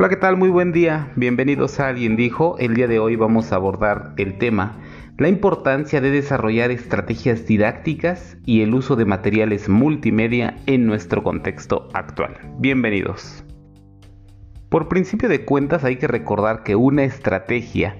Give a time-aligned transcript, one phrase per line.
[0.00, 0.36] Hola, ¿qué tal?
[0.36, 1.10] Muy buen día.
[1.16, 2.56] Bienvenidos a Alguien dijo.
[2.60, 4.76] El día de hoy vamos a abordar el tema
[5.16, 11.88] la importancia de desarrollar estrategias didácticas y el uso de materiales multimedia en nuestro contexto
[11.94, 12.36] actual.
[12.60, 13.42] Bienvenidos.
[14.68, 17.96] Por principio de cuentas hay que recordar que una estrategia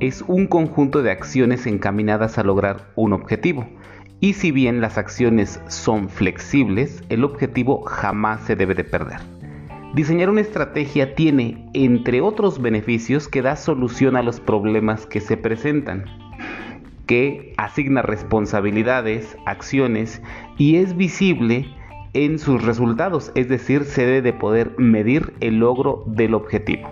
[0.00, 3.68] es un conjunto de acciones encaminadas a lograr un objetivo.
[4.18, 9.20] Y si bien las acciones son flexibles, el objetivo jamás se debe de perder.
[9.94, 15.36] Diseñar una estrategia tiene, entre otros beneficios, que da solución a los problemas que se
[15.36, 16.04] presentan,
[17.06, 20.22] que asigna responsabilidades, acciones
[20.56, 21.66] y es visible
[22.12, 26.88] en sus resultados, es decir, se debe de poder medir el logro del objetivo.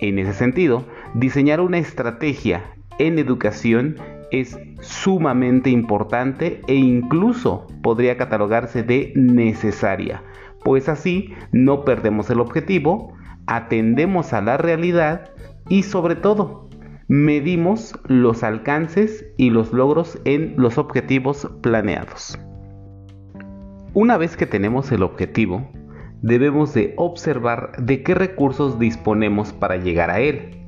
[0.00, 0.84] En ese sentido,
[1.14, 2.62] diseñar una estrategia
[2.98, 3.96] en educación
[4.30, 10.22] es sumamente importante e incluso podría catalogarse de necesaria
[10.64, 13.12] pues así no perdemos el objetivo,
[13.46, 15.30] atendemos a la realidad
[15.68, 16.68] y sobre todo
[17.06, 22.38] medimos los alcances y los logros en los objetivos planeados.
[23.92, 25.70] Una vez que tenemos el objetivo,
[26.22, 30.58] debemos de observar de qué recursos disponemos para llegar a él,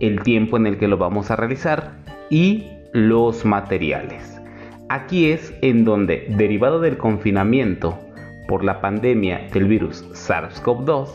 [0.00, 4.40] el tiempo en el que lo vamos a realizar y los materiales.
[4.88, 7.98] Aquí es en donde, derivado del confinamiento,
[8.48, 11.08] por la pandemia del virus SARS-CoV-2,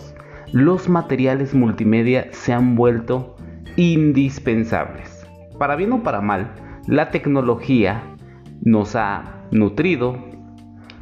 [0.52, 3.36] los materiales multimedia se han vuelto
[3.76, 5.26] indispensables.
[5.58, 6.52] Para bien o para mal,
[6.88, 8.04] la tecnología
[8.62, 10.18] nos ha nutrido,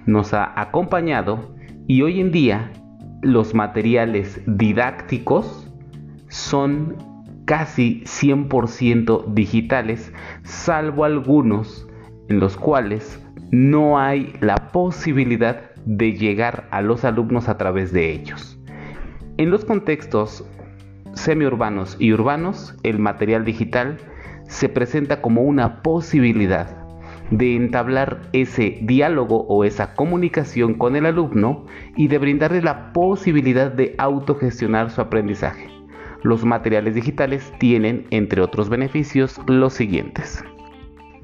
[0.05, 1.55] nos ha acompañado
[1.87, 2.71] y hoy en día
[3.21, 5.71] los materiales didácticos
[6.27, 6.95] son
[7.45, 10.11] casi 100% digitales,
[10.43, 11.87] salvo algunos
[12.27, 18.11] en los cuales no hay la posibilidad de llegar a los alumnos a través de
[18.11, 18.59] ellos.
[19.37, 20.45] En los contextos
[21.13, 23.97] semiurbanos y urbanos, el material digital
[24.47, 26.85] se presenta como una posibilidad
[27.31, 31.65] de entablar ese diálogo o esa comunicación con el alumno
[31.95, 35.69] y de brindarle la posibilidad de autogestionar su aprendizaje.
[36.23, 40.43] Los materiales digitales tienen, entre otros beneficios, los siguientes.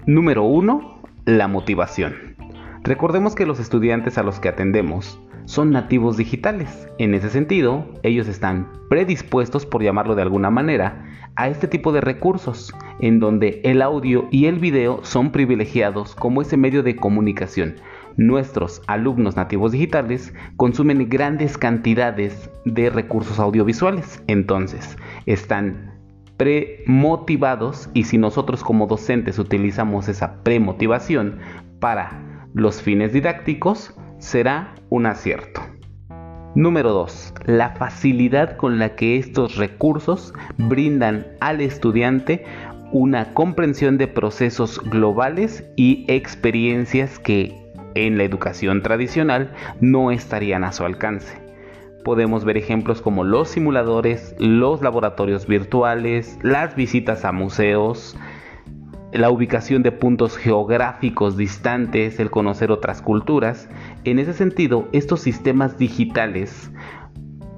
[0.06, 1.02] Número 1.
[1.25, 2.35] La motivación.
[2.83, 6.89] Recordemos que los estudiantes a los que atendemos son nativos digitales.
[6.97, 11.05] En ese sentido, ellos están predispuestos, por llamarlo de alguna manera,
[11.38, 16.41] a este tipo de recursos, en donde el audio y el video son privilegiados como
[16.41, 17.75] ese medio de comunicación.
[18.17, 25.93] Nuestros alumnos nativos digitales consumen grandes cantidades de recursos audiovisuales, entonces están
[26.35, 31.39] premotivados y si nosotros como docentes utilizamos esa premotivación
[31.79, 32.22] para
[32.53, 35.62] los fines didácticos, será un acierto.
[36.56, 37.34] Número 2.
[37.46, 42.46] La facilidad con la que estos recursos brindan al estudiante
[42.91, 47.56] una comprensión de procesos globales y experiencias que
[47.96, 51.41] en la educación tradicional no estarían a su alcance.
[52.03, 58.16] Podemos ver ejemplos como los simuladores, los laboratorios virtuales, las visitas a museos,
[59.13, 63.69] la ubicación de puntos geográficos distantes, el conocer otras culturas.
[64.03, 66.72] En ese sentido, estos sistemas digitales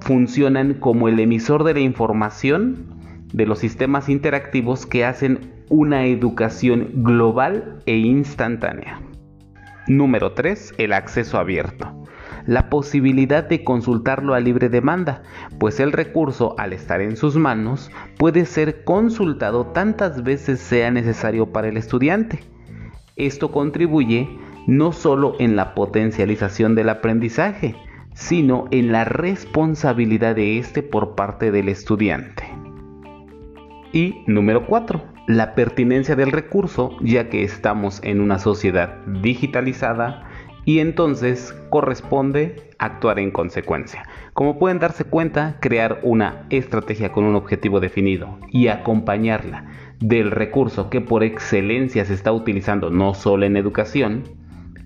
[0.01, 2.85] funcionan como el emisor de la información
[3.33, 9.01] de los sistemas interactivos que hacen una educación global e instantánea.
[9.87, 10.75] Número 3.
[10.77, 12.04] El acceso abierto
[12.47, 15.23] la posibilidad de consultarlo a libre demanda,
[15.59, 21.47] pues el recurso, al estar en sus manos, puede ser consultado tantas veces sea necesario
[21.51, 22.39] para el estudiante.
[23.15, 24.29] Esto contribuye
[24.67, 27.75] no solo en la potencialización del aprendizaje,
[28.13, 32.43] sino en la responsabilidad de éste por parte del estudiante.
[33.91, 35.01] Y número 4.
[35.27, 40.24] La pertinencia del recurso, ya que estamos en una sociedad digitalizada,
[40.65, 44.03] y entonces corresponde actuar en consecuencia.
[44.33, 49.65] Como pueden darse cuenta, crear una estrategia con un objetivo definido y acompañarla
[49.99, 54.23] del recurso que por excelencia se está utilizando no solo en educación,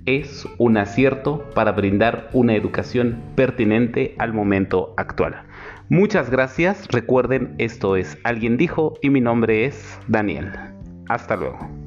[0.05, 5.43] es un acierto para brindar una educación pertinente al momento actual.
[5.89, 10.51] Muchas gracias, recuerden esto es Alguien dijo y mi nombre es Daniel.
[11.07, 11.78] Hasta luego.